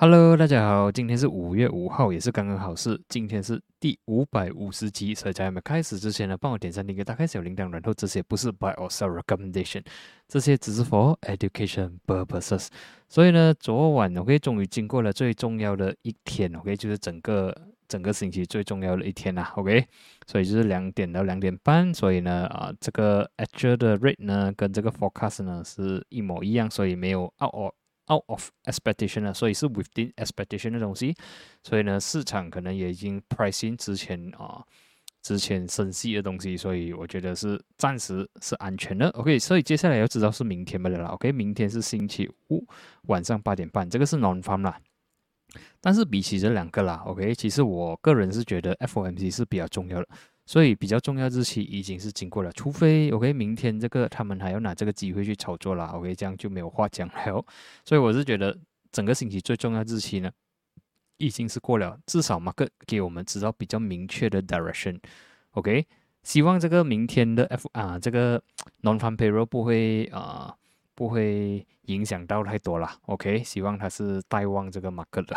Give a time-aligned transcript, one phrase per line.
[0.00, 5.12] Hello，大家好，今天是五月五号，也是刚刚好是今天是第五百五十集。
[5.12, 7.68] 所以在我们开始之前呢，帮我点赞、订阅、打开小铃铛。
[7.72, 9.82] 然后这些不是 by or sell recommendation，
[10.28, 12.68] 这些只是 for education purposes。
[13.08, 17.52] 所以呢，昨晚 OK 终于经过了最重要的一天，OK 就是整个
[17.88, 19.84] 整个星期最重要的一天啦，OK。
[20.28, 27.72] 所以就是两点到两点半，所以呢啊，这个 actual 的 rate 呢跟这个 forecast 呢是一模一样，所以没有 out or
[28.10, 31.14] out of expectation 了，所以是 within expectation 的东西，
[31.62, 34.64] 所以呢，市场可能也已经 pricing 之前啊，
[35.22, 39.08] 之前升息的东西，所以我觉得是暂时是安全的。
[39.10, 41.08] OK，所以接下来要知道是明天不了啦。
[41.10, 42.66] OK，明天是星期五
[43.02, 44.80] 晚上八点半，这个是 non farm 啦。
[45.80, 50.08] 但是比起这两个啦，OK，其实我个人是觉得 FOMC 是比较重要的。
[50.48, 57.44] 所以比较重要日期已经是经过了，除非 OK 明天这个他们还要拿这个机会去炒作啦，OK 这样就没有话讲了。
[57.84, 58.56] 所以我是觉得
[58.90, 60.30] 整个星期最重要日期呢，
[61.18, 65.86] 已经是过了，至少马克给我们知道比较明确的 direction，OK。
[66.22, 68.42] 希望这个明天的 F 啊这个
[68.80, 70.56] non-farm payroll 不会啊
[70.94, 73.44] 不会影响到太多了，OK。
[73.44, 75.36] 希望它是带旺这个马克的。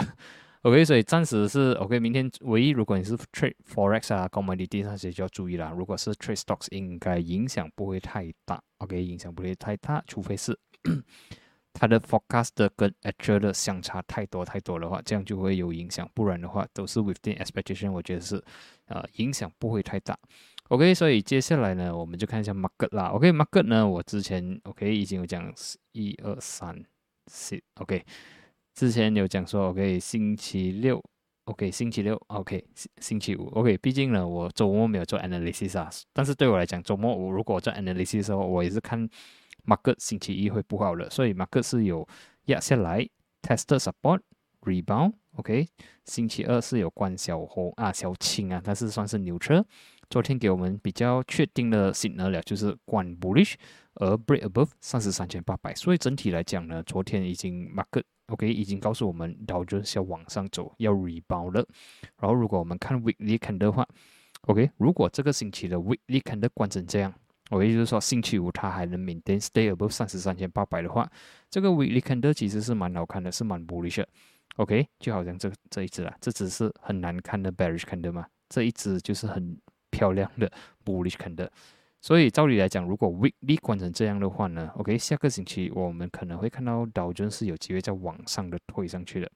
[0.64, 2.00] OK，所以暂时是 OK。
[2.00, 5.72] 明天唯一，如果你是 trade forex 啊、commodity 那些就要注意了。
[5.76, 8.62] 如果是 trade stocks，应该影响不会太大。
[8.78, 10.56] OK，影响不会太大，除非是
[11.74, 16.08] 它的 forecast 跟 actual 的相差太多太多的话，这样就会有影响。
[16.14, 18.40] 不然的话，都是 within expectation，我觉得是
[18.86, 20.16] 呃影响不会太大。
[20.68, 23.06] OK，所以接下来呢，我们就看一下 market 啦。
[23.08, 25.52] OK，market 呢，我之前 OK 已经有讲
[25.94, 26.86] 一二三
[27.26, 28.06] 四 OK。
[28.74, 31.04] 之前有讲说，OK，星期六
[31.46, 33.78] ，OK，星期六，OK，星星期五，OK。
[33.78, 39.08] 毕竟呢，我周末没有做 analysis 啊，但是对我来讲，周末我如果做 analysis 的时候，我也是看
[39.66, 42.08] market 星期一会不好的，所以 market 是有
[42.46, 43.06] 压下来
[43.42, 44.22] ，test support
[44.62, 45.68] rebound，OK。
[46.06, 49.64] 星期二是有关小红啊，小青啊，但是算是牛车。
[50.10, 53.54] 昨天给我们比较确定的 signal 了，就是关 bullish，
[53.96, 55.76] 而 break above 三十三千八百。
[55.76, 58.04] 所以整体来讲呢，昨天已经 market。
[58.32, 61.68] OK，已经告诉我们道琼斯要往上走，要 rebound 了。
[62.18, 63.86] 然后，如果我们看 weekly candle 的话
[64.44, 67.14] ，OK，如果这个星期的 weekly candle 关成这样
[67.50, 71.12] ，OK，就是说星期五它还能 maintain stay above 三十三千八百的话，
[71.50, 74.08] 这个 weekly candle 其实是蛮好看的，是蛮 bullish 的。
[74.56, 79.58] OK，就好像这这一只啦，这只是很难看的 bearish candle 嘛，这一只就是很
[79.90, 80.50] 漂亮的
[80.86, 81.50] bullish candle。
[82.02, 89.32] 所以照理来讲，如果 weekly 关成这样的话呢，OK，下个星期我们可能会看到道琼是有机会在往上的推上去的。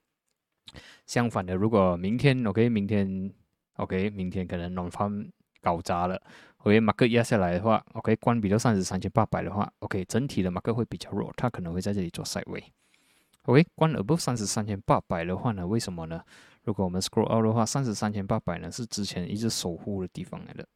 [1.06, 3.32] 相反的，如果明天 OK，明天
[3.76, 5.30] OK，明天可能 non farm
[5.62, 6.20] 搞砸了
[6.58, 12.64] ，OK，马克压下来的话，OK，关比到三十三千八百的话，OK，整体的马克会比较弱，它可能会在这里做 side way。
[13.42, 16.20] OK，关 above 三十三千八百的话呢，为什么呢？
[16.64, 20.66] 如果我们 scroll out 的话，三十三千八百呢是之前一直守护的地方来的。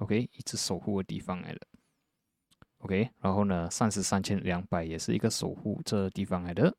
[0.00, 1.60] OK，一直守护的地方来的。
[2.78, 6.74] OK，然后呢，三十三千两百也是一个守护这地方来的。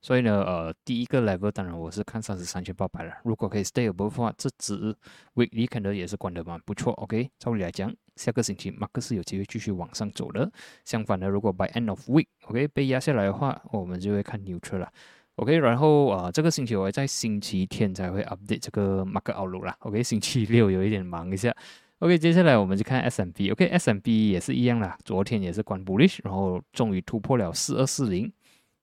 [0.00, 3.12] 所以呢，呃，第一个 level 当然我是看三十三千八百了。
[3.24, 4.96] 如果可以 stay above 的话，这只
[5.34, 6.92] weekly 可能也是关的蛮不错。
[6.94, 10.50] OK，照理来讲，下个星期马克是有机会继续往上走的。
[10.84, 14.92] 相反呢，如果 by end of week，OK 被压下来的话，我们就会看 neutral 了。
[15.36, 19.76] OK，然后啊，这个星期我会在星期天才会 update 这个 Mark outlook 啦。
[19.80, 21.54] OK，星期六有一点忙一下。
[22.00, 23.50] OK，接下来我们就看 S M B。
[23.50, 28.32] OK，S M B 也是一样啦，昨天也是关 bullish，然后终于突破了四二四零、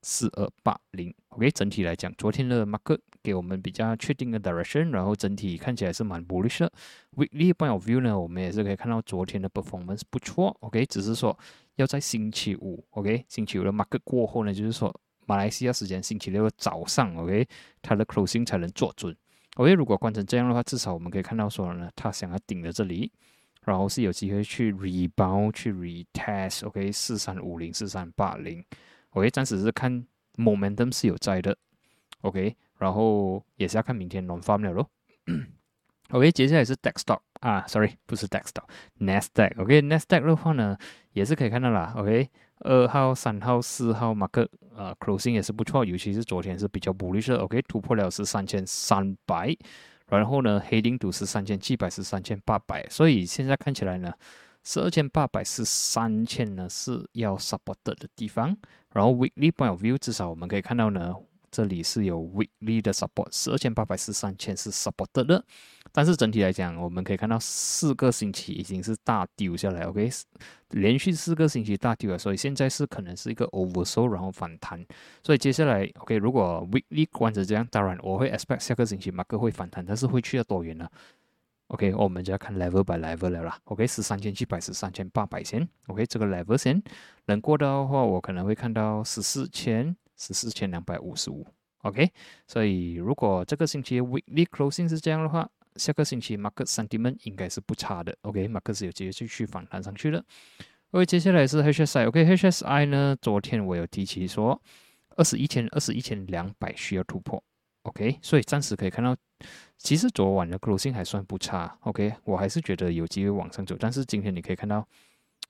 [0.01, 1.13] 四二八零。
[1.29, 6.69] OK，整体来讲，昨天的 market 给我们比较确定的 direction，然后整体看起来是蛮 bullish 的。
[7.15, 10.53] Weekly point of view 呢，我们也是可以看到昨天的 performance 不错。
[10.59, 11.39] OK，只是说
[11.77, 14.93] 要在星期五，OK，星期五的 market 过后呢，就是说
[15.25, 17.47] 马来西亚时间星期六的早上，OK，
[17.81, 19.15] 它的 closing 才能做准。
[19.55, 23.11] OK，如果关成这样的话，至少我们可以看到说呢，它想要顶在这里，
[23.63, 26.67] 然后是有机会去 rebound 去 retest。
[26.67, 28.63] OK，四三五零、四三八零。
[29.11, 30.05] OK，暂时是看
[30.35, 31.57] momentum 是有在的。
[32.21, 34.89] OK，然后也是要看明天 non farm 了咯。
[36.11, 39.61] OK，接下来是 Dexstock 啊，Sorry，不是 Dexstock，Nasdaq。
[39.61, 40.77] OK，Nasdaq 的话呢，
[41.13, 41.93] 也是可以看到啦。
[41.95, 42.29] OK。
[42.61, 49.55] 二号、三号、四号马克，呃，closing 也是不错，尤其是昨天是比较 bullish，OK，突破了是三千三百，
[50.07, 54.13] 然后呢，黑丁赌是三千七百，是三千八百，所以现在看起来呢，
[54.63, 58.55] 十二千八百是三千呢是要 support 的地方。
[58.93, 61.13] 然后 weekly point of view，至少我们可以看到呢，
[61.51, 65.43] 这里是有 weekly 的 support，十二千八百是三千是 support 的。
[65.95, 70.09] 但是整体来讲，我们可以看到四个星期已经是大丢下来，OK，
[70.71, 74.85] 连续四个星期大丢了，所以现在是可能是一个 oversold 然后反弹，
[75.23, 80.85] 所以接下来 OK，如果 weekly 观着这样，当然我会 expect 下个星期马克会反弹，但是会去到多远呢
[81.67, 83.57] ？OK，我们就要看 level by level 了啦。
[83.63, 85.65] OK，是三千七百，是三千八百先。
[85.87, 86.83] OK，这个 level 先
[87.27, 91.47] 能过的话，我可能会看到十四千，十四千两百五十五。
[91.83, 92.11] OK，
[92.47, 98.15] 所以如果这个星期 weekly closing 是这样的话，下个星期 market sentiment 应该是不差的。
[98.21, 100.23] OK，market 是有机会继续反弹上去的。
[100.91, 102.07] OK，接下来是 HSI。
[102.07, 104.61] OK，HSI 呢，昨天我有提起说，
[105.17, 107.43] 二十一千，二十一千两百需要突破。
[107.83, 109.15] OK，所以暂时可以看到，
[109.77, 111.77] 其实昨晚的可信还算不差。
[111.81, 114.87] OK，我还是觉得有机会往上走，但是今天你可以看到，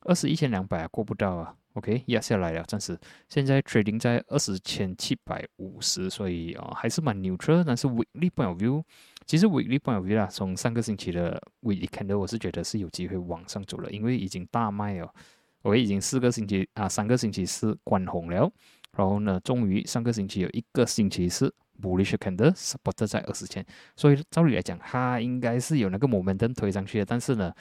[0.01, 1.55] 二十一千两百过不到啊。
[1.75, 2.99] OK，压下来了，暂时
[3.29, 7.63] 现在 trading 在二十千七百五十，所以啊还是蛮 neutral。
[7.63, 8.83] 但是 weekly point of view，
[9.25, 15.13] 其实 weekly point of view 啊，从上个星期的 weekly 看的，我是觉得是有机会往上走了，因为已经大卖了。
[15.61, 18.51] OK，已经四个星期啊，三个星期是关红了，
[18.97, 21.53] 然后呢，终于上个星期有一个星期是。
[21.83, 23.61] bullish candle support 在二十千，
[23.97, 27.53] 所以照理来讲，它应该是有那个 momentum 推上去的，但是呢，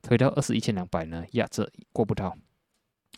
[0.00, 2.34] 推到二十一千两百呢，压着过不到。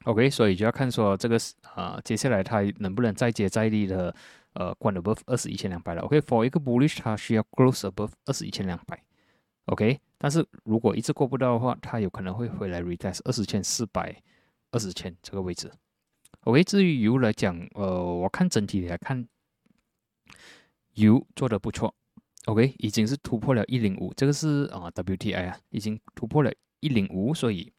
[0.05, 1.39] OK，所以就要看说这个
[1.75, 4.15] 啊，接下来它能不能再接再厉的
[4.55, 6.03] 呃，关 above 二十一千两百了。
[6.03, 9.03] OK，for 一个 bullish，它需要 close above 二十一千两百。
[9.67, 14.17] OK，但是如果一直过不到的话，它有可能会回来 retest 二十千四百
[14.73, 15.71] 二十千这个位置。
[16.45, 19.29] OK，至于油来讲，呃，我看整体来看。
[20.95, 21.95] 油做的不错
[22.47, 27.73] ，OK，已经是突破了一零五，这个是啊 WTI 啊，已经突破了一零五，所以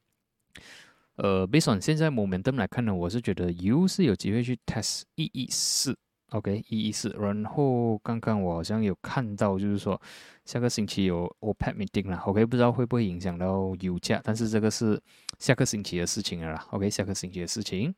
[1.23, 5.95] 呃，based on 现在 momentum 来看呢，我是觉得油是有机会去 test 一一四
[6.31, 10.01] ，OK，一一四，然后刚刚我好像有看到，就是说
[10.45, 15.00] 下个星期有 OPEC meeting 了，OK，不知道会不会影响到油价，但是这个是
[15.38, 17.94] 下个星期的事情了啦，OK，下个星期的事情，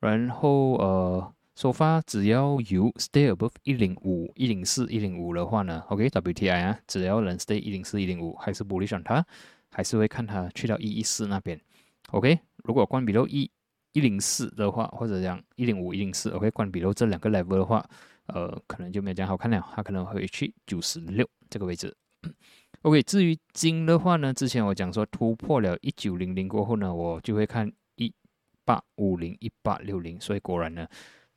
[0.00, 1.32] 然后呃。
[1.56, 9.24] 首发只要有 stay above 一零五、一零四、一零五的话呢，OK，WTI 啊，只要能 stay 一零四、一零五，还是不理想它，
[9.70, 11.56] 还是会看它去到一一四那边。
[12.10, 13.50] OK，如果关闭到一
[13.92, 17.88] 一零四的话，或者讲一零五、一零四，OK，关闭到这两个 level 的话，
[18.26, 21.96] 呃，可能就没有这样好看了，它可能会去九十六这个位置。
[22.82, 28.12] OK，至于金的话呢，之前我讲说突破了一九零零过后呢，我就会看一
[28.64, 30.86] 八五零、一八六零，所以果然呢。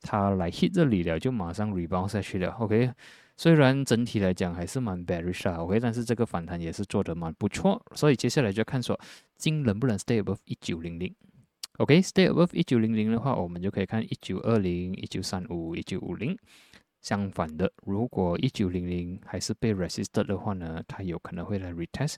[0.00, 2.52] 它来 hit 这里了，就马上 rebound 下去了。
[2.52, 2.88] OK，
[3.38, 7.80] 虽然整体来讲还是蛮 bearish 啊，OK，但是这个反弹也是做的蛮不错。
[7.94, 8.98] 所以接下来就看说
[9.36, 11.14] 金能不能 stay above 一九零零。
[11.78, 16.36] OK，stay above 一九零零的话，我们就可以看一九二零、一九三五、一九五零。
[17.00, 22.16] 相反的，如果一九零零还是被 resisted 的话呢，它有可能会来 retest。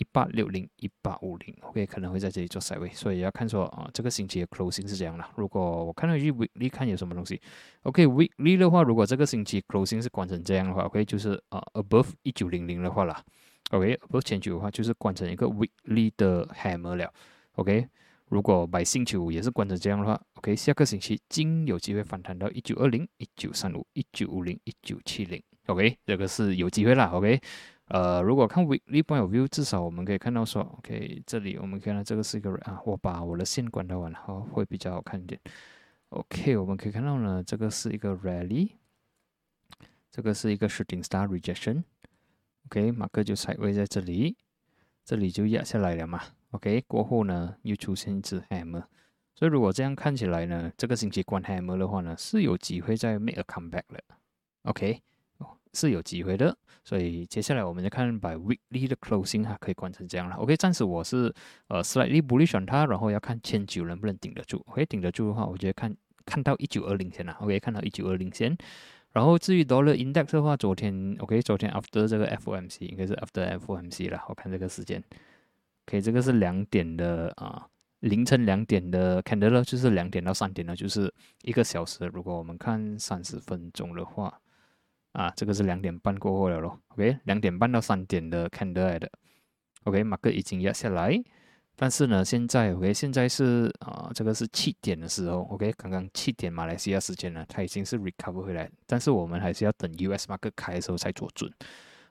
[0.00, 5.22] 一八六零一八五零，OK，可能会在这里做塞位，所以要看说啊，这个星期的 closing 是这样的。
[5.36, 7.38] 如果我看到去 weekly 看有什么东西
[7.82, 13.22] ，OK，weekly 的话，如果这个星期 closing 是关成这样的话，OK，就是啊 above 一九零零的话啦
[13.72, 17.12] ，OK，above 前九的话，就是关成一个 weekly 的 hammer 了
[17.56, 17.86] ，OK。
[18.28, 27.38] 如果百星期五也是关成这样的话，OK，下个星期金有机会反弹到一九二零、一九三五、一九五零、一九七零，OK，这个是有机会啦，OK。
[27.90, 35.40] 呃，如果看 weekly point of view，至少我们可以看到说，OK，这里我们可以看到这个是一个啊，我把我的线关掉完，好会比较好看一点。
[36.10, 38.70] OK，我们可以看到呢，这个是一个 rally，
[40.08, 41.82] 这个是一个 shooting star rejection。
[42.66, 44.36] OK，马克就踩位在这里，
[45.04, 46.22] 这里就压下来了嘛。
[46.52, 48.84] OK，过后呢又出现一只 hammer，
[49.34, 54.00] 所以如果这样看起来呢，这个星期关 hammer 的话呢，是有机会再 make a comeback 了。
[54.62, 55.02] OK。
[55.72, 60.34] 是有机会的，所以接下来我们就看把 weekly 的 closing 哈，可以关成这样了。
[60.36, 61.32] OK，暂时我是
[61.68, 64.60] 呃 slightly bullish 它，然后要看千九能不能顶得住。
[64.66, 65.96] OK，顶得住的话，我觉得看
[66.26, 67.36] 看到一九二零先啦。
[67.40, 68.56] OK，看到一九二零先。
[69.12, 74.20] 然后至于 dollar index 的话，昨天 OK，昨天 after 这个 FOMC 应该是 after FOMC 了。
[74.28, 75.02] 我看这个时间
[75.86, 77.66] ，OK，这个是两点的啊，
[78.00, 81.12] 凌晨两点的 candle 就是两点到三点呢，就是
[81.42, 82.06] 一个小时。
[82.12, 84.40] 如果我们看三十分钟的话。
[85.12, 86.80] 啊，这个是两点半过后了咯。
[86.88, 89.10] OK，两点半到三点的 candle 来的。
[89.84, 91.20] OK，马克已经压下来，
[91.74, 95.40] 但是呢，现在 OK，现在是啊，这个是七点的时候。
[95.50, 101.50] OK，刚刚七点马来西亚时间呢，它已经是 recover 回来，但是我们还是要等 US 马克开的时候才做准。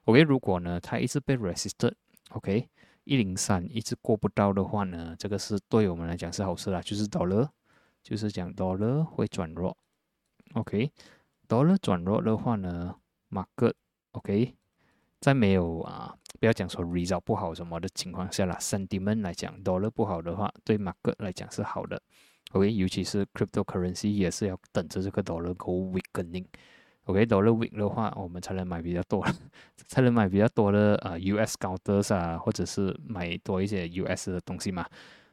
[0.05, 2.67] OK，如果呢，它一直被 resisted，OK，
[3.05, 7.47] 一零三一直过不到的话呢，这个是对我们来讲是好事啦，就是 dollar，
[8.03, 9.77] 就是讲 dollar 会转弱。
[10.53, 10.91] OK。
[11.49, 12.95] Dollar 转弱的话呢
[13.31, 14.55] ，market，，OK，
[15.19, 22.01] 在没有啊不要讲说 result 不好什么的情况下啦，sentiment 来讲，dollar 不好的话，对 market 来讲是好的。
[22.51, 26.45] OK，尤其是 cryptocurrency 也是要等着这个 dollar go weakening。
[27.05, 29.25] OK，dollar weak 的话，我们才能买比较多，
[29.87, 34.85] 才能买比较多的啊 US 高德啊，或者是买多一些 US 的东西嘛。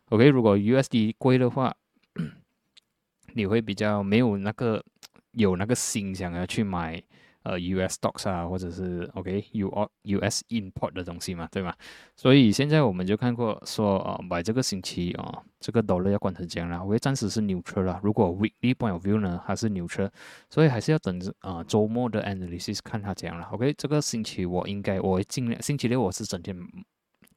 [0.08, 1.74] OK，如果 USD 贵的话，
[3.34, 4.82] 你会比较没有那个
[5.36, 7.02] 有那个心想要去买。
[7.48, 9.70] 呃，US stocks 啊，或者是 OK，U
[10.02, 11.72] US import 的东西嘛，对吗？
[12.16, 18.00] 所以现在我们就看过说，呃，买这个星期啊，这个 dollar 要关成这样了我会暂时是 neutral 了。
[18.02, 20.10] 如果 weekly point of view 呢，还是 neutral，
[20.50, 23.46] 所以还是要等着啊周末的 analysis 看它这样了。
[23.52, 26.56] OK，这个星期我应该我会尽量，星期六我是整天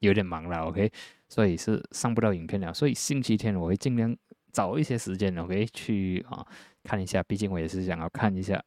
[0.00, 0.90] 有点忙了，OK，
[1.28, 2.74] 所以是上不到影片了。
[2.74, 4.16] 所以星期天我会尽量
[4.52, 6.46] 找一些时间，OK，去啊
[6.82, 8.62] 看一下，毕竟我也是想要看一下。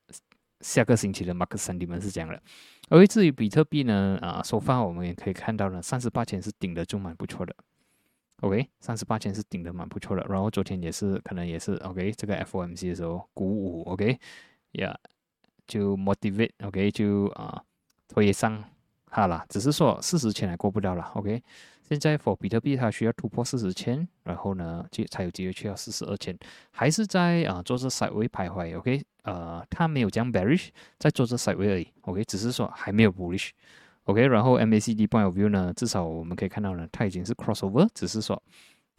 [0.61, 2.41] 下个星期的马克三 D 们是这样的，
[2.87, 7.53] 而至于比特币呢，啊，首发我们也可以看到呢，三十八千是顶的就蛮不错的
[8.39, 14.17] ，OK，三十八千是顶的蛮不错的，然后昨天也是可能也是 OK，这个 FOMC 的时候鼓舞，OK，
[14.73, 14.97] 呀，
[15.67, 17.61] 就 motivate，OK，就啊
[18.07, 18.63] 推上
[19.09, 21.43] 好了，只是说四十千还过不了了，OK。
[21.87, 26.35] 现在 for 比特币它需要突破四十千，然后呢就才有机会去到四十二千，
[26.71, 38.41] 还是在啊做着 sideway 徘徊，OK，呃，它没有将 bearish，在做着 sideway 而已，OK，只是说还没有 bullish，OK，然后 MACD point of view 呢，至少我们可以看到呢，它已经是 crossover，只是说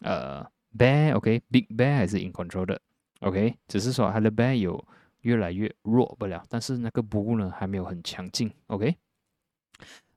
[0.03, 0.45] 呃
[0.77, 2.81] bear，OK，big bear 还是 in control 的
[3.21, 4.85] ，OK，只是说它的 bear 有
[5.23, 8.95] 越来越弱不了，但是那个 bull 呢还没有很强劲，OK。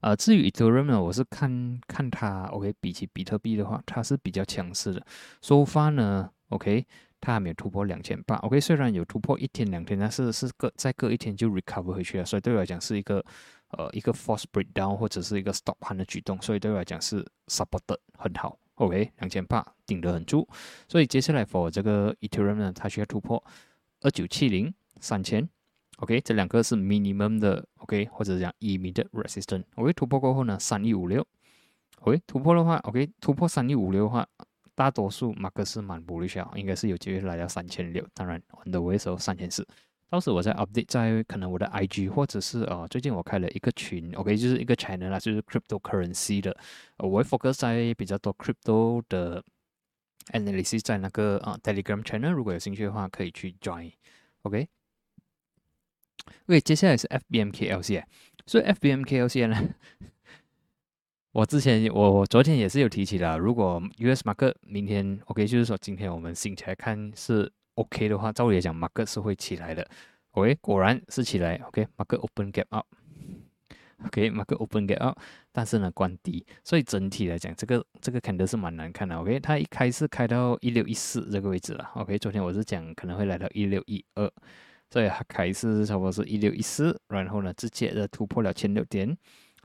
[0.01, 5.05] 呃，至于 Ethereum 呢，我是看看它，OK，比起比特币的话，它是比较强势的。
[5.41, 6.85] 收发呢，OK，
[7.19, 13.23] 它还没有突破两千八，OK，虽然有突破一天两天，但是是隔再隔一天就 recover 回去了，所以对我来讲是一个
[13.69, 20.47] 呃一个 force breakdown 或者是一个 stop hand 的举动，所以对我来讲是 supported 很好，OK，两千八顶得很住，
[20.87, 23.43] 所以接下来 for 这个 Ethereum 呢，它需要突破
[24.01, 25.49] 二九七零三千。
[25.97, 29.63] OK，这两个是 minimum 的 OK，或者讲 immediate resistance。
[29.75, 31.25] OK，突破过后呢，三一五六。
[32.01, 34.27] OK，突破的话，OK，突破三一五六的话，
[34.75, 38.07] 大多数马克思满补的下，应该是有机会来到三千六。
[38.13, 39.67] 当然，on the way 时候三千四。
[40.09, 46.55] 到时我再 update 在可能我的 IG 或者是呃，最近我开了一个群，OK，就是一个 channel 啦，就是 cryptocurrency 的。
[46.97, 49.43] 我会 focus 在比较多 crypto 的
[50.33, 53.91] analysis 在那个啊 Telegram channel，如果有兴趣的话，可以去 join。
[54.43, 54.69] OK。
[56.47, 58.03] OK，接下来是 FBMKLC，
[58.45, 59.69] 所以 FBMKLC 呢，
[61.33, 69.87] 我之前我我昨天也是有提起了，如果 US market 明天 OK，就是说今天我们醒起来看是 OK 的话，照理来讲 market 是会起来的。
[70.31, 71.55] OK，果然是起来。
[71.67, 72.85] OK，market open gap up。
[74.05, 75.19] OK，market open gap up，
[75.51, 79.17] 但是呢关低，所以整体来讲，这个这个 candle 是蛮难看的。
[79.17, 81.89] OK，它一开始开到一六一四这个位置了。
[81.95, 84.31] OK，昨天我是讲可能会来到一六一二。
[84.89, 89.17] 所以开始差不多是一六一四，然后呢直接的突破了千六点，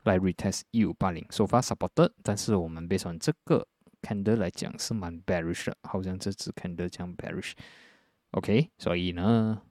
[0.03, 2.11] 来 retest 一五八零，so far supported。
[2.21, 3.65] 但是我们 based on 这个
[4.01, 7.53] candle 来讲是蛮 bearish 的，好像这只 candle 这样 bearish。
[8.31, 9.61] OK，所以呢，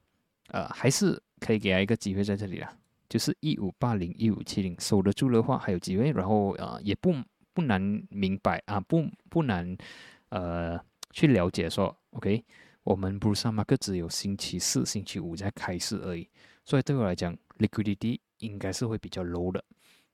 [0.47, 2.75] 呃，还是可以给他一个机会在这里啦，
[3.07, 7.13] 就是一五八零、一五七零守得住的话还有机会，然后呃也不
[7.53, 7.79] 不难
[8.09, 9.77] 明白啊，不不难
[10.29, 10.79] 呃
[11.11, 12.43] 去了解说 OK。
[12.83, 16.29] 我们不上马克只有星期四、星期五在开市而已，
[16.65, 19.63] 所以对我来讲，liquidity 应该是会比较 low 的。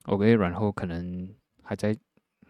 [0.03, 1.27] OK，然后可能
[1.63, 1.97] 还在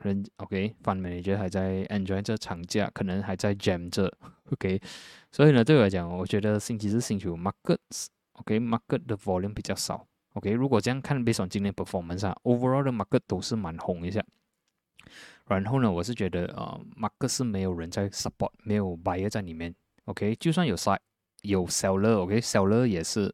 [0.01, 4.11] 人 OK，fund manager 还在 enjoy 这长假，可能还在 jam 着
[4.51, 4.81] OK，
[5.31, 7.77] 所以呢，对我来讲，我觉得星期四、星期五 market
[8.33, 10.05] OK，market 的 volume 比较少。
[10.33, 14.23] OK，如果这样看，based on 今天 performance 啊，overall 的 market 都是蛮红一下。
[15.47, 19.73] 然后呢，我是觉得呃，market 是没有人在 support，没有 buyer 在里面。
[20.09, 20.97] OK，就算有 side
[21.43, 23.31] 有 seller，OK，seller 也是，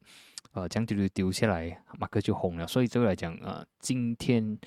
[0.51, 2.67] 呃，这样丢丢丢下来，马克就红了。
[2.67, 4.60] 所以这个来讲，呃，今天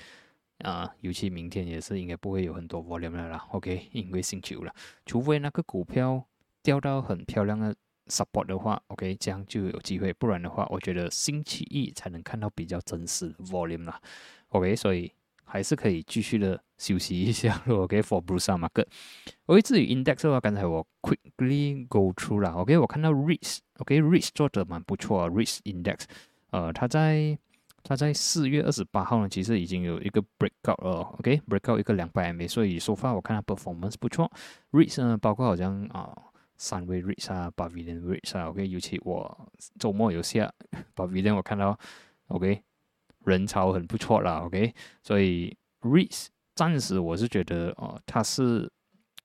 [0.61, 3.47] 啊，尤其明天也是应该不会有很多 volume 了啦。
[3.51, 4.75] OK，因为星期五了，
[5.05, 6.25] 除非那个股票
[6.63, 10.11] 掉到很漂亮的 support 的话，OK，这样就有机会。
[10.15, 14.01] 不然的话，我觉得星期一才能看到比较真实的 volume 啦。
[14.49, 15.13] OK，所以。
[15.49, 18.87] 还是可以继续的休息一下，OK for blue s u market。
[19.47, 26.03] 而至于 index 的话，刚才我 quickly go through 了，OK，我看到 REITs，OK，REITs 做的蛮不错啊，REITs index，
[26.51, 27.39] 呃，它在
[27.83, 34.31] 它在四月二十八号呢，其实已经有一个 breakout 了，OK，breakout 一个两百 MA，所以 so far 我看它 performance 不错。
[34.73, 36.15] REITs 呢，包括好像啊
[36.59, 40.53] 三位 REITs 啊，八 billion REITs 啊，OK，尤其我周末有下
[40.95, 41.79] 八 billion，我看到
[42.27, 42.63] OK。
[43.29, 48.71] 人潮很不错啦，OK，所以 REITs 暂时我是觉得哦，它是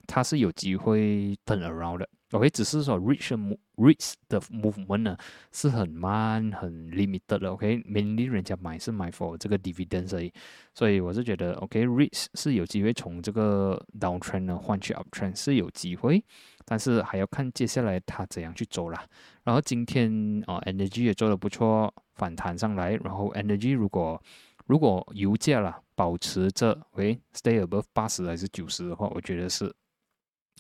[0.06, 2.10] 它是有机会 turn around 的。
[2.32, 5.16] OK，只是说 REITs REITs 的 movement 呢
[5.52, 7.52] 是很慢很 limited 的。
[7.52, 10.34] OK，mainly 人家买是买 for 这个 dividend 所以，
[10.74, 16.24] 所以我是觉得 OK，REITs 是有机会从这个 downtrend 呢换去 uptrend 是有机会。
[16.66, 19.06] 但是还要看接下来它怎样去走啦。
[19.44, 22.96] 然后今天哦，energy 也做的不错，反弹上来。
[23.04, 24.22] 然后 energy 如果
[24.66, 29.74] 如果油价啦保持着喂 stay above 八十还是九十的话，我觉得是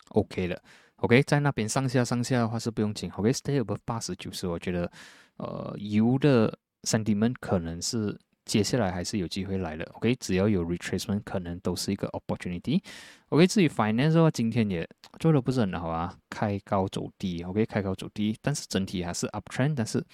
[0.09, 0.61] OK 的。
[0.97, 3.09] OK，在那边上下上下的话是不用紧。
[3.11, 4.91] OK，stay above 八十九十，我觉得
[5.37, 8.19] 呃油的 sentiment 可能是。
[8.45, 12.83] 接下来还是有机会来的，OK，只要有 retracement，可能都是一个 opportunity。
[13.29, 14.85] OK，至于 finance 的话，今天也
[15.17, 19.75] 做的不是很好啊，开高走低，OK，开高走低，但是整体还是 uptrend。
[19.77, 20.05] 但是，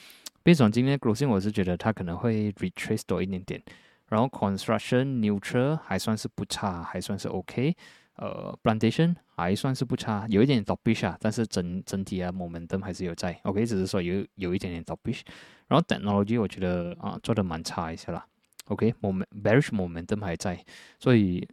[0.44, 3.62] 别讲今天 closing，我是觉得它可能会 retrace 多一点点。
[4.08, 7.76] 然后 construction neutral 还算是不差，还算是 OK。
[8.16, 15.22] 呃，plantation 还算是不差，有一点 dopish 啊，但是整整体啊 momentum 还是有在，OK，只是说有有一点点 dopish。
[15.68, 18.26] 然后 technology 我觉得啊做的蛮差一些啦
[18.66, 20.62] ，OK，moment bearish momentum 还在，
[21.00, 21.48] 所以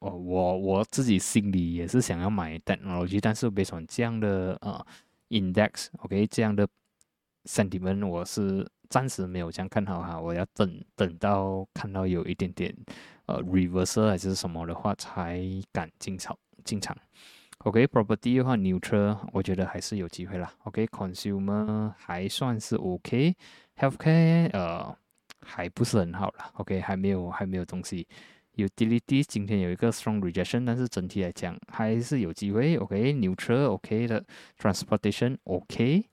[0.00, 4.84] 呃我我自己心里也是想要买 technology，但是 based on 这样的呃
[5.28, 6.66] index，OK，这样的
[7.48, 12.74] sentiment 我是暂时没有这样看好哈，我要等等到看到有一点点。
[13.24, 16.96] 呃，reverse 还是什么的话才敢进场进场。
[17.58, 20.50] OK，property 的话，neutral 我觉得还是有机会啦。
[20.64, 24.96] OK，consumer 还算是 OK，healthcare 呃
[25.40, 26.50] 还不是很好啦。
[26.54, 28.06] OK，还没有还没有东西。
[28.56, 32.76] Utility 今天有一个 strong rejection，但是整体来讲还是有机会。
[32.76, 34.24] OK，neutral OK 的
[34.58, 36.04] ，transportation OK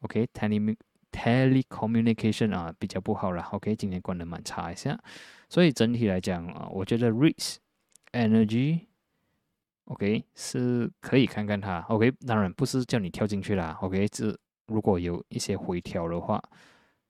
[0.00, 0.76] OK，OK，tele
[1.12, 3.48] telecommunication 啊比较不好啦。
[3.52, 4.98] OK，今天关的蛮差一下。
[5.48, 7.56] 所以整体来讲啊，我觉得 REITs
[8.12, 16.40] Energy，OK 是可以看看它，OK 当然不是叫你跳进去啦，OK 这如果有一些回调的话，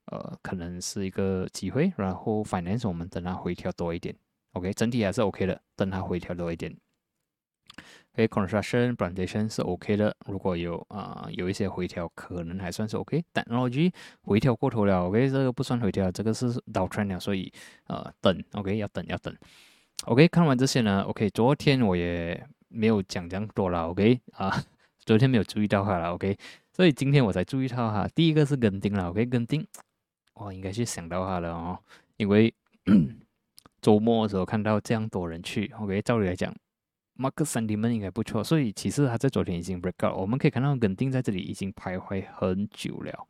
[0.05, 1.93] 呃可能是一个机会。
[1.97, 4.15] 然后 Finance 我们等它回调多一点
[4.53, 6.75] ，OK 整体还是 OK 的，等它回调多一点。
[8.13, 13.23] OK construction plantation 是 OK 的，如果有啊有一些回调，可能还算是 OK。
[13.33, 13.93] Technology
[14.23, 17.51] 回调过头了，OK 这个不算回调，这个是 downtrend 了，所以
[17.87, 19.33] 呃等，OK 要等要等。
[20.05, 24.61] OK 看完这些呢，OK 昨天我也没有讲这样多了，OK 啊
[24.99, 26.37] 昨天没有注意到它了，OK
[26.73, 28.07] 所以今天我才注意到哈。
[28.13, 29.65] 第一个是跟丁了，OK 跟丁，
[30.33, 31.79] 我应该去想到它了哦，
[32.17, 32.53] 因为
[33.81, 36.53] 周末的时候看到这样多人去，OK 照理来讲。
[37.21, 43.27] Mark 三 D 们应该不错，所以其实他在昨天已经 break out，我们可以看到稳定在这里已经徘徊很久了。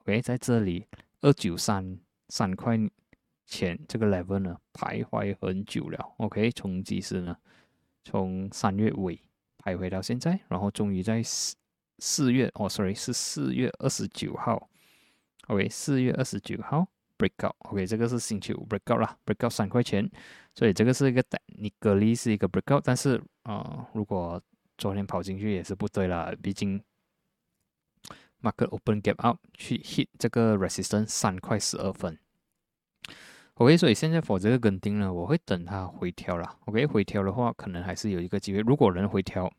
[0.00, 0.86] OK，在这里
[1.20, 1.98] 二九三
[2.30, 2.78] 三块
[3.44, 6.14] 钱这个 level 呢徘徊很久了。
[6.16, 7.36] OK，从几时呢？
[8.04, 9.20] 从三月尾
[9.58, 11.54] 徘徊到现在，然后终于在四
[11.98, 14.70] 四月哦，sorry 是四月二十九号。
[15.48, 16.88] OK，四月二十九号。
[17.18, 20.08] breakout，OK，这个是星期五 breakout 啦，breakout 三块钱，
[20.54, 24.40] 所以这个是一个你隔离是一个 breakout，但是啊，如果
[24.78, 26.80] 昨天跑进去也是不对啦，毕竟
[28.40, 32.16] market open gap up 去 hit 这个 resistance 三块十二分
[33.54, 39.52] ，OK，所以现在 for 这个跟丁呢，我会等它回调啦，OK，回调的话可能还是有一个机会，如果能回调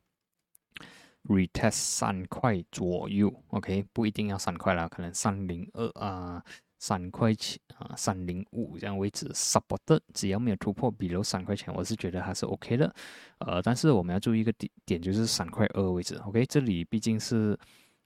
[1.26, 6.42] retest 三块左右，OK，不一定要三块啦，可能三零二啊。
[6.80, 12.96] 三块钱啊，三零五这样位置 support，只要没有突破比如三块钱，我是觉得还是 OK 的。
[13.40, 17.60] 呃，但是我们要注意一个点点，就是三块二位置，OK，这里毕竟是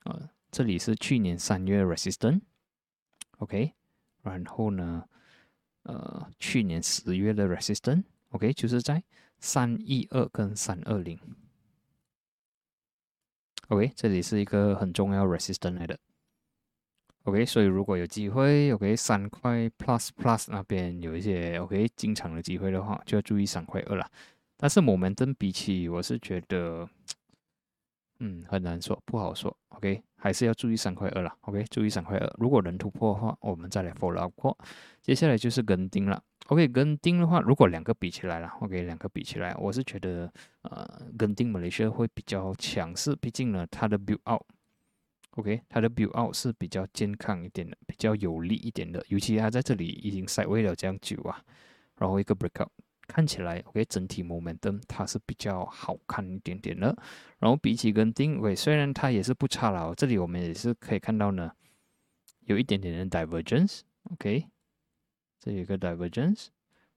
[0.05, 3.71] 呃，这里是去年三月 resistance，OK，
[4.23, 5.07] 然后呢，
[5.83, 9.03] 呃，去年十月的 resistance，OK，就是在
[9.39, 11.19] 三一二跟三二零
[13.67, 15.99] ，OK，这里是一个很重要 resistance 来的。
[17.23, 24.05] OK，所以如果有机会，OK，三块 Plus Plus 那边有一些 OK 进场的机会的话，就要注意三块二了。
[24.57, 26.87] 但是我们真比起，我是觉得，
[28.19, 29.55] 嗯，很难说，不好说。
[29.69, 31.33] OK，还是要注意三块二了。
[31.41, 32.35] OK，注意三块二。
[32.37, 34.57] 如果能突破的话，我们再来 follow 过。
[35.01, 36.21] 接下来就是跟丁了。
[36.47, 40.29] OK，跟丁的话，如果两个比起来了，OK，两个比起来，我是觉得，
[40.63, 40.85] 呃，
[41.17, 44.41] 跟丁马来西亚会比较强势，毕竟呢，它的 build out。
[45.35, 49.03] OK，它的 build out 是比较健康一点的，比较有力一点的。
[49.09, 51.43] 尤其它在这里已经塞位了这样久啊，
[51.97, 52.69] 然后一个 breakout，
[53.07, 56.95] 看起来 OK，整体 momentum 它是比较好看一点点的。
[57.39, 61.51] 然后比起跟定位，虽然它也是不差了，这里我们也是可以看到呢，
[62.41, 63.81] 有一点点的 divergence。
[64.11, 64.45] OK，
[65.39, 66.49] 这有一个 divergence，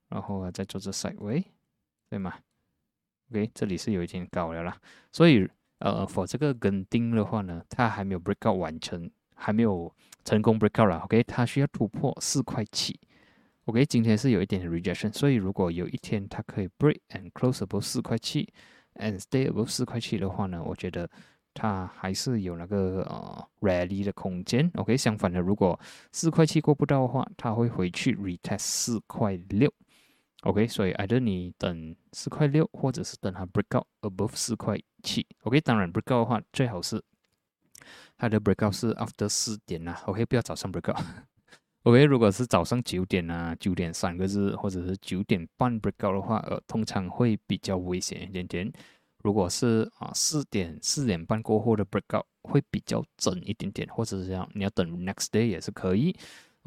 [0.09, 1.43] 然后啊再做这 side way，
[2.07, 2.35] 对吗
[3.31, 4.79] ？OK，这里是有一点高了啦，
[5.11, 12.99] 所以呃，for 这个跟钉的话呢，它还没有 breakout 完成，还没有成功 breakout 了，OK，它需要突破四块七
[13.65, 18.47] ，OK，今天是有一点 rejection，所以如果有一天它可以 break and close above 四块七
[18.95, 21.09] ，and stay above 四块七的话呢，我觉得。
[21.59, 24.95] 它还是有那个呃 rally 的空间，OK。
[24.95, 25.79] 相反的，如果
[26.11, 29.73] 四块七过不到的话，它会回去 retest 四块六
[30.41, 30.67] ，OK。
[30.67, 35.61] 所以 either 你等四块六，或者是等它 breakout above 四块七，OK。
[35.61, 37.03] 当然 breakout 的话，最好是
[38.17, 40.25] 它的 breakout 是 after 四点呐，OK。
[40.25, 42.03] 不要早上 breakout，OK。
[42.05, 48.71] 如果是早上九点啊，九点三个字，或者是九点半 breakout 的话，呃，通常会比较危险一点点。
[49.23, 56.15] 如果是啊四点四点半过后的 breakout 会比较整一点点，或者是这样，你要等 next day 也是可以。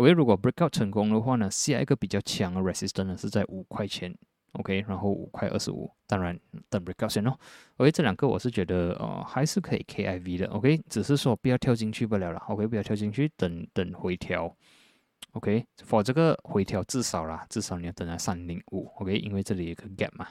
[0.00, 4.16] OK，如果 breakout 成功的话呢，下一个比较强的 resistance 呢是在五块钱
[4.52, 7.36] ，OK，然后五块二十五，当然等 breakout 先哦。
[7.76, 14.56] OK，这两个我是觉得呃还是可以 KIV 的，OK，只是说不要跳进去不了了，OK，不要跳进去，等等回调
[15.32, 20.26] ，OK，for 这个回调至少啦，至少你要等到三零五，OK，因为这里有个 gap 嘛。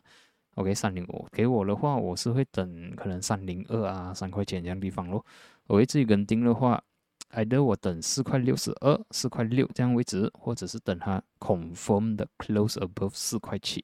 [0.55, 5.23] OK，三零五给我的话，我是会等可能三零二啊，三块钱这样地方咯。
[5.67, 6.83] 我自己跟定的话
[7.31, 13.83] ，either 我等四块六十二、四块六这样位置，或者是等它 confirm 的 close above 四块七。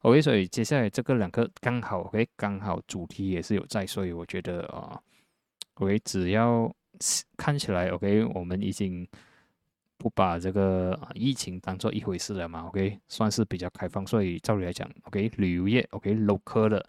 [0.00, 5.00] OK，所以接下来这个两个刚好，OK，刚好主题也是有在，所以我觉得啊
[5.74, 6.74] ，OK，只要
[7.36, 9.08] 看起来 OK，我们已经。
[9.98, 16.84] 不把这个疫情当做一回事了嘛？OK，算是比较开放，所以照理来讲，OK，旅游业，OK，local 的，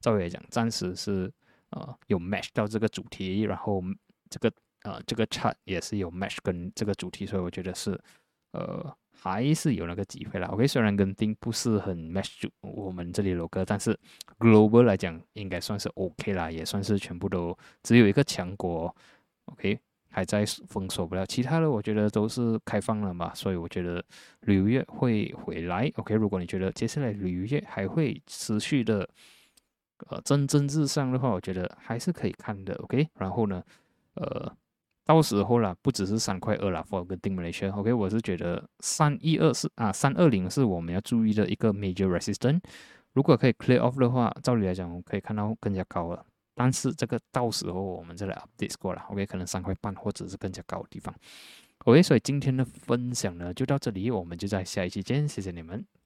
[0.00, 1.32] 照理来讲，暂时是
[1.70, 3.80] 呃有 match 到这个主题，然后
[4.28, 4.52] 这个
[4.86, 8.00] 呃这个 chat 也是有 match 跟这个主题，所以我觉得是
[8.52, 10.48] 呃还是有那个机会啦。
[10.48, 13.98] OK，虽然跟丁不是很 match 我们这里 local，但是
[14.38, 18.94] global 来讲应该算是 OK 啦，也算是全部都只有一个强国
[19.46, 19.78] ，OK。
[20.08, 24.02] 还在封锁不了，其他的我觉得都是开放了嘛，所以我觉得
[24.42, 25.92] 旅游业会回来。
[25.96, 29.06] OK，如果你觉得接下来旅游业还会持续的
[30.08, 32.74] 呃蒸蒸日上的话，我觉得还是可以看的。
[32.76, 33.62] OK，然后呢，
[34.14, 34.50] 呃，
[35.06, 37.72] 到时候啦，不只是三块二啦，for 个定 Malaysia。
[37.72, 42.60] OK，我是觉得三一二是啊，三二零是我们要注意的一个 major resistance。
[43.12, 46.26] 如果可以 clear off 的话，照理来讲，我们可以看到更加高了。
[46.56, 51.14] 但是这个到时候我们再来 update 过了，OK，可能三块半或者是更加高的地方
[51.84, 55.96] ，OK，所以今天的分享呢就到这里，我们就在下一期见，谢谢你们。